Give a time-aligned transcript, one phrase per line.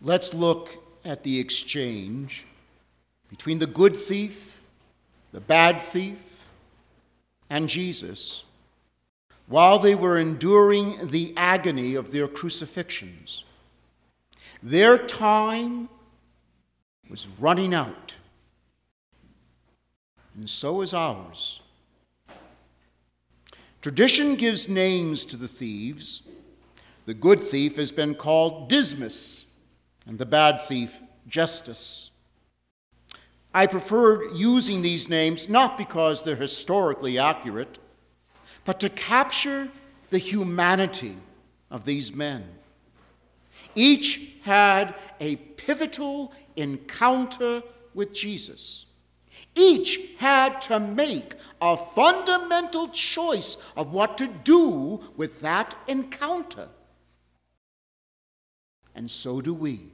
[0.00, 2.46] let's look at the exchange
[3.28, 4.60] between the good thief,
[5.32, 6.18] the bad thief,
[7.48, 8.44] and Jesus
[9.50, 13.42] while they were enduring the agony of their crucifixions.
[14.62, 15.88] Their time
[17.08, 18.14] was running out,
[20.36, 21.60] and so is ours.
[23.82, 26.22] Tradition gives names to the thieves.
[27.06, 29.46] The good thief has been called Dismas,
[30.06, 30.98] and the bad thief,
[31.28, 32.10] Gestas.
[33.52, 37.78] I prefer using these names not because they're historically accurate,
[38.64, 39.68] but to capture
[40.10, 41.16] the humanity
[41.70, 42.44] of these men.
[43.74, 47.62] Each had a pivotal encounter
[47.94, 48.86] with Jesus.
[49.54, 56.68] Each had to make a fundamental choice of what to do with that encounter.
[58.94, 59.90] And so do we.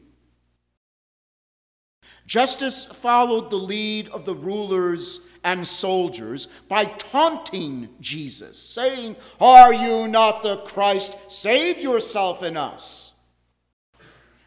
[2.26, 10.08] Gestas followed the lead of the rulers and soldiers by taunting Jesus, saying, Are you
[10.08, 11.16] not the Christ?
[11.28, 13.12] Save yourself and us.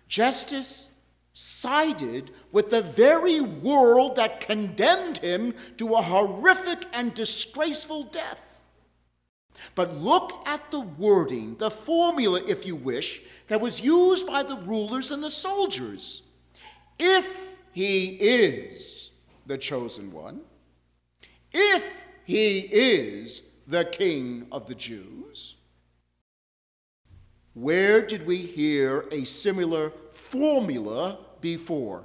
[0.10, 0.88] Gestas
[1.32, 8.62] sided with the very world that condemned him to a horrific and disgraceful death.
[9.76, 14.58] But look at the wording, the formula, if you wish, that was used by the
[14.58, 16.24] rulers and the soldiers.
[16.98, 19.12] If he is
[19.46, 20.42] the chosen one,
[21.54, 25.56] if he is the king of the Jews,
[27.54, 32.04] where did we hear a similar formula before?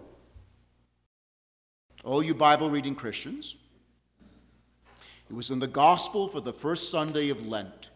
[2.05, 3.57] Oh, you Bible reading Christians.
[5.29, 7.91] It was in the gospel for the first Sunday of Lent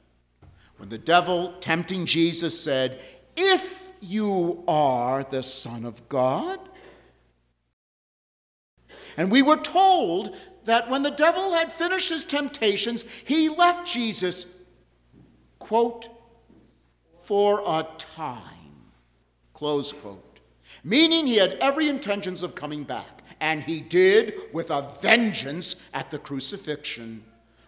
[0.79, 2.99] when the devil, tempting Jesus, said,
[3.37, 6.68] If you are the Son of God.
[9.19, 14.47] And we were told that when the devil had finished his temptations, he left Jesus,
[15.59, 16.09] quote,
[17.19, 18.93] for a time,
[19.53, 20.39] close quote,
[20.85, 23.23] meaning he had every intentions of coming back.
[23.41, 27.25] And he did with a vengeance at the crucifixion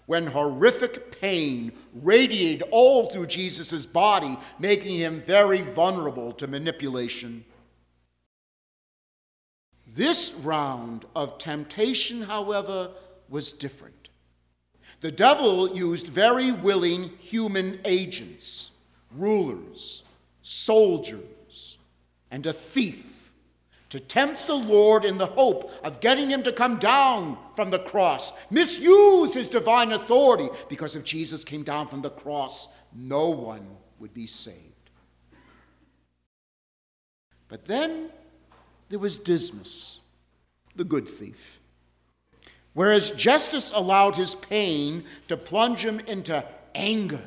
[0.07, 7.45] when horrific pain radiated all through Jesus' body, making him very vulnerable to manipulation.
[10.01, 12.93] This round of temptation, however,
[13.29, 14.09] was different.
[15.03, 18.71] The devil used very willing human agents,
[19.15, 20.03] rulers,
[20.41, 21.77] soldiers,
[22.31, 23.35] and a thief
[23.91, 27.81] to tempt the Lord in the hope of getting him to come down from the
[27.81, 33.69] cross, misuse his divine authority, because if Jesus came down from the cross, no one
[33.99, 34.89] would be saved.
[37.49, 38.09] But then
[38.91, 40.01] there was Dismas,
[40.77, 41.61] the good thief.
[42.75, 47.23] Whereas Gestas allowed his pain to plunge him into anger,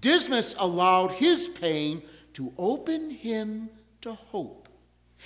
[0.00, 2.02] Dismas allowed his pain
[2.34, 3.70] to open him
[4.02, 4.65] to hope.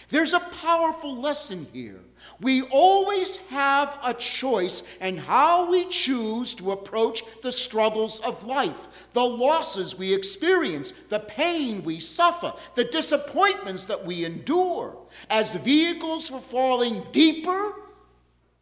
[0.09, 2.01] There's a powerful lesson here.
[2.41, 8.89] We always have a choice in how we choose to approach the struggles of life,
[9.13, 14.97] the losses we experience, the pain we suffer, the disappointments that we endure,
[15.29, 17.75] as vehicles for falling deeper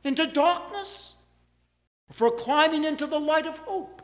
[0.05, 1.17] into darkness,
[2.11, 4.03] for climbing into the light of hope.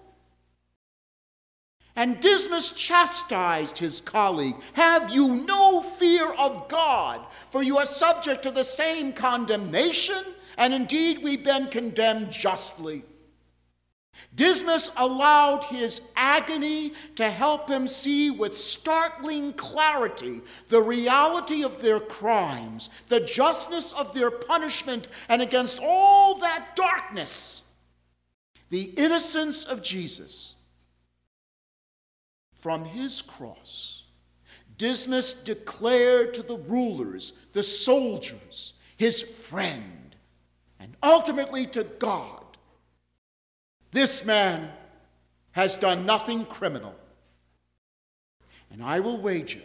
[1.96, 7.24] And Dismas chastised his colleague Have you no fear of God?
[7.50, 10.24] For you are subject to the same condemnation,
[10.56, 13.04] and indeed we've been condemned justly.
[14.34, 22.00] Dismas allowed his agony to help him see with startling clarity the reality of their
[22.00, 27.62] crimes, the justness of their punishment, and against all that darkness,
[28.70, 30.53] the innocence of Jesus
[32.64, 34.04] from his cross,
[34.78, 40.16] Dismas declared to the rulers, the soldiers, his friend,
[40.80, 42.40] and ultimately to God
[43.92, 44.70] this man
[45.52, 46.94] has done nothing criminal.
[48.70, 49.60] And I will wager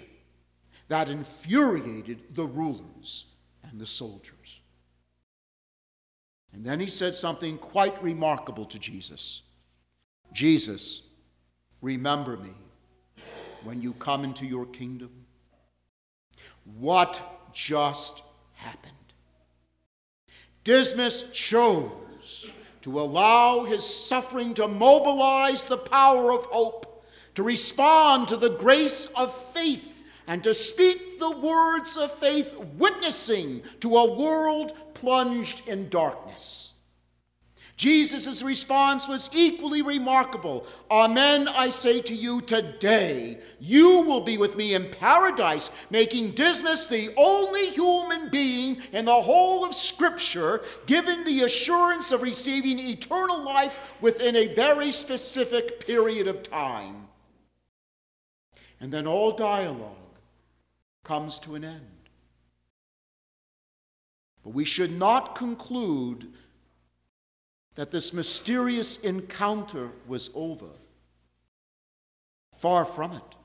[0.90, 3.28] that infuriated the rulers
[3.64, 4.60] and the soldiers.
[6.52, 9.44] And then he said something quite remarkable to Jesus
[10.34, 11.04] Jesus,
[11.82, 12.52] remember me
[13.64, 15.12] when you come into your kingdom?
[16.78, 18.22] What just
[18.54, 18.94] happened?
[20.64, 22.52] Dismas chose
[22.82, 29.06] to allow his suffering to mobilize the power of hope, to respond to the grace
[29.16, 35.90] of faith and to speak the words of faith, witnessing to a world plunged in
[35.90, 36.74] darkness.
[37.80, 40.68] Jesus' response was equally remarkable.
[40.92, 46.88] Amen, I say to you today, you will be with me in paradise, making Dismas
[46.88, 53.42] the only human being in the whole of Scripture given the assurance of receiving eternal
[53.42, 57.08] life within a very specific period of time.
[58.82, 59.96] And then all dialogue
[61.06, 62.10] comes to an end.
[64.44, 66.34] But we should not conclude
[67.80, 70.68] that this mysterious encounter was over.
[72.58, 73.38] Far from it.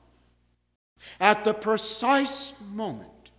[1.21, 3.31] At the precise moment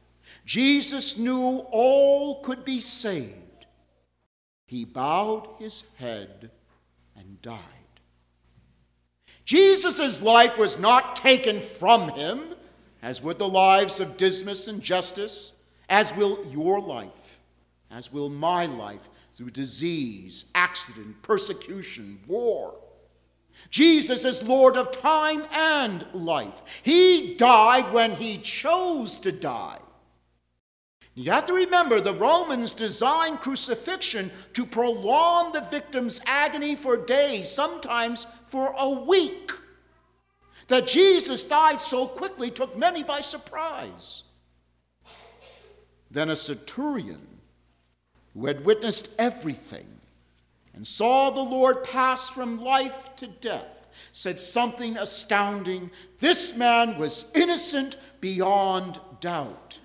[0.46, 3.66] Jesus knew all could be saved,
[4.64, 6.50] he bowed his head
[7.14, 7.60] and died.
[9.44, 12.54] Jesus' life was not taken from him,
[13.02, 15.50] as would the lives of Dismas and Gestas,
[15.90, 17.38] as will your life,
[17.90, 22.74] as will my life, through disease, accident, persecution, war.
[23.70, 26.62] Jesus is Lord of time and life.
[26.82, 29.78] He died when he chose to die.
[31.14, 37.50] You have to remember the Romans designed crucifixion to prolong the victim's agony for days,
[37.50, 39.50] sometimes for a week.
[40.68, 44.24] That Jesus died so quickly took many by surprise.
[46.10, 47.35] Then a centurion
[48.36, 49.86] who had witnessed everything
[50.74, 55.90] and saw the Lord pass from life to death, said something astounding.
[56.20, 59.78] This man was innocent beyond doubt.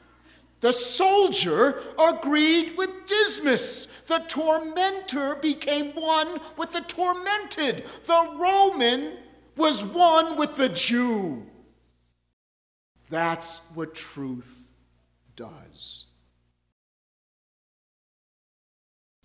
[0.60, 3.88] The soldier agreed with Dismas.
[4.08, 7.86] The tormentor became one with the tormented.
[8.06, 9.18] The Roman
[9.56, 11.48] was one with the Jew.
[13.10, 14.70] That's what truth
[15.36, 16.01] does.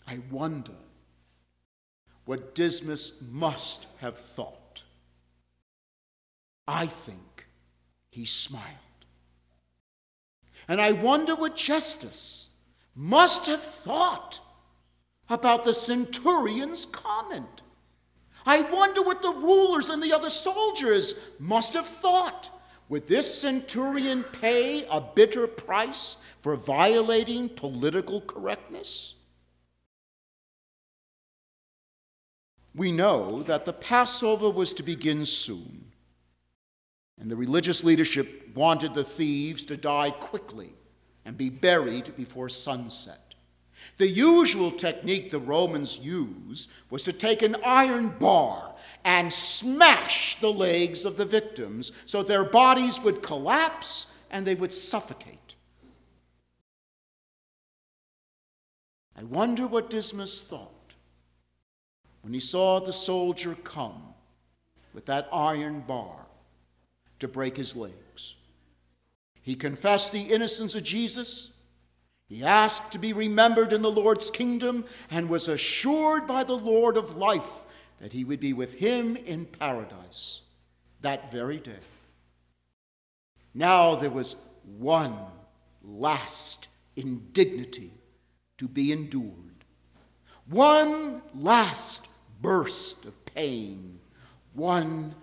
[0.07, 0.73] I wonder
[2.25, 4.83] what Dismas must have thought.
[6.69, 7.47] I think
[8.11, 8.65] he smiled.
[10.69, 12.47] And I wonder what Gestas
[12.95, 14.41] must have thought
[15.29, 17.63] about the centurion's comment.
[18.45, 22.51] I wonder what the rulers and the other soldiers must have thought.
[22.89, 29.16] Would this centurion pay a bitter price for violating political correctness?
[32.77, 35.93] We know that the Passover was to begin soon,
[37.19, 40.75] and the religious leadership wanted the thieves to die quickly
[41.25, 43.35] and be buried before sunset.
[43.97, 48.75] The usual technique the Romans used was to take an iron bar
[49.05, 54.73] and smash the legs of the victims so their bodies would collapse and they would
[54.73, 55.55] suffocate.
[59.19, 60.76] I wonder what Dismas thought
[62.27, 64.03] when he saw the soldier come
[64.93, 66.27] with that iron bar
[67.21, 68.35] to break his legs.
[69.43, 71.51] He confessed the innocence of Jesus.
[72.29, 76.97] He asked to be remembered in the Lord's kingdom and was assured by the Lord
[76.97, 77.65] of life
[78.01, 80.41] that he would be with him in paradise
[81.03, 81.79] that very day.
[83.55, 84.35] Now there was
[84.77, 85.17] one
[85.85, 87.93] last indignity
[88.59, 89.63] to be endured,
[90.49, 92.09] one last
[92.41, 93.99] burst of pain,
[94.55, 95.15] one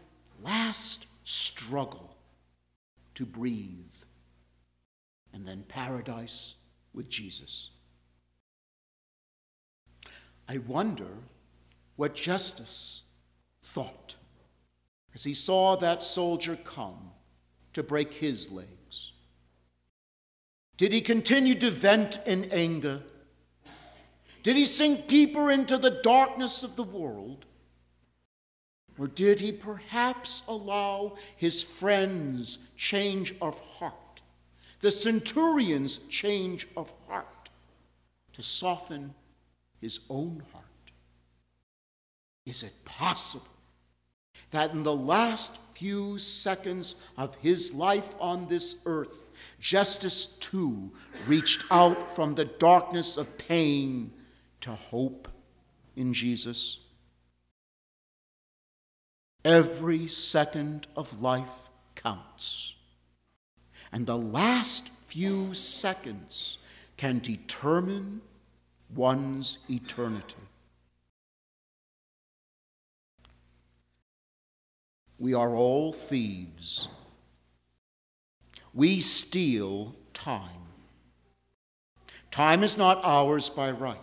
[0.43, 2.15] last struggle
[3.15, 3.93] to breathe,
[5.34, 6.55] and then paradise
[6.93, 7.70] with Jesus.
[10.48, 11.08] I wonder
[11.96, 13.01] what Gestas
[13.62, 14.15] thought
[15.15, 17.12] as he saw that soldier come
[17.74, 19.13] to break his legs.
[20.77, 23.03] Did he continue to vent in anger?
[24.43, 27.45] Did he sink deeper into the darkness of the world?
[29.00, 34.21] Or did he perhaps allow his friends' change of heart,
[34.81, 37.50] the centurion's change of heart,
[38.33, 39.15] to soften
[39.79, 40.65] his own heart?
[42.45, 43.47] Is it possible
[44.51, 50.91] that in the last few seconds of his life on this earth, Gestas too
[51.25, 54.12] reached out from the darkness of pain
[54.63, 55.27] to hope
[55.96, 56.79] in Jesus.
[59.46, 62.75] Every second of life counts.
[63.91, 66.58] And the last few seconds
[66.98, 68.22] can determine
[68.96, 70.36] one's eternity.
[75.20, 76.88] We are all thieves.
[78.74, 80.63] we steal time.
[82.32, 84.02] Time is not ours by right,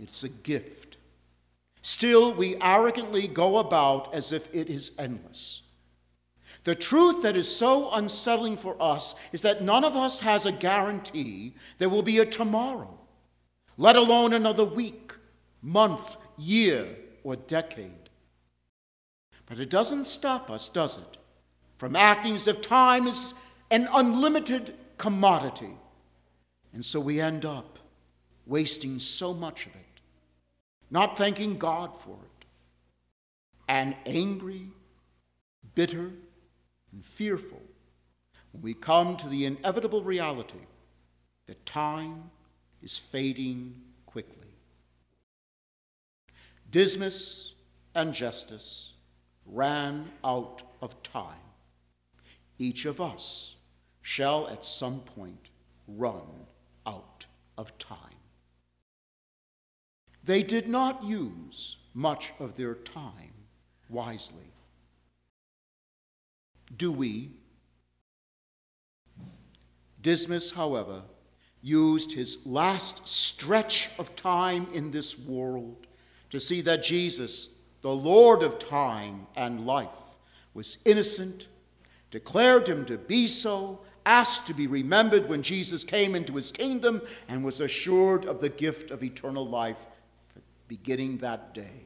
[0.00, 0.98] it's a gift.
[1.82, 5.62] Still, we arrogantly go about as if it is endless.
[6.64, 10.52] The truth that is so unsettling for us is that none of us has a
[10.52, 13.00] guarantee there will be a tomorrow,
[13.76, 15.12] let alone another week,
[15.60, 16.86] month, year,
[17.24, 18.10] or decade.
[19.46, 21.16] But it doesn't stop us, does it,
[21.78, 23.34] from acting as if time is
[23.70, 25.74] an unlimited commodity.
[26.72, 27.71] And so we end up
[28.52, 30.00] wasting so much of it,
[30.90, 32.44] not thanking God for it,
[33.66, 34.66] and angry,
[35.74, 36.10] bitter,
[36.92, 37.62] and fearful
[38.52, 40.66] when we come to the inevitable reality
[41.46, 42.30] that time
[42.82, 44.54] is fading quickly.
[46.70, 47.54] Dismas
[47.94, 48.90] and Gestas
[49.46, 51.46] ran out of time.
[52.58, 53.56] Each of us
[54.02, 55.48] shall at some point
[55.88, 56.46] run
[56.86, 57.24] out
[57.56, 58.21] of time.
[60.24, 63.32] They did not use much of their time
[63.88, 64.52] wisely.
[66.76, 67.32] Do we?
[70.00, 71.02] Dismas, however,
[71.60, 75.86] used his last stretch of time in this world
[76.30, 77.48] to see that Jesus,
[77.82, 79.88] the Lord of time and life,
[80.54, 81.48] was innocent,
[82.10, 87.00] declared him to be so, asked to be remembered when Jesus came into his kingdom,
[87.28, 89.86] and was assured of the gift of eternal life
[90.72, 91.84] beginning that day.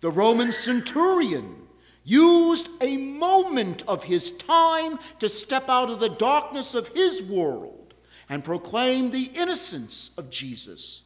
[0.00, 1.56] The Roman centurion
[2.04, 7.94] used a moment of his time to step out of the darkness of his world
[8.28, 11.02] and proclaim the innocence of Jesus.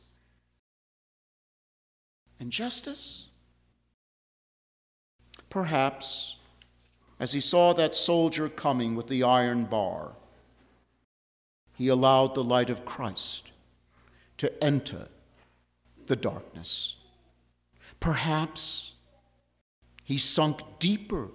[2.38, 3.23] And Gestas?
[5.49, 6.37] Perhaps
[7.18, 10.12] as he saw that soldier coming with the iron bar,
[11.73, 13.52] he allowed the light of Christ
[14.37, 15.09] to enter
[16.12, 16.97] the darkness.
[17.99, 18.92] Perhaps
[20.04, 21.31] he sunk deeper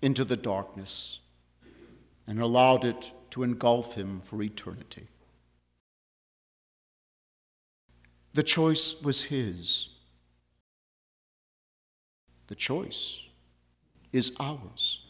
[0.00, 1.18] into the darkness
[2.24, 5.08] and allowed it to engulf him for eternity.
[8.34, 9.88] The choice was his.
[12.46, 13.22] The choice
[14.12, 15.03] is ours.